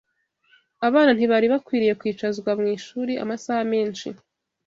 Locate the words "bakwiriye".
1.53-1.93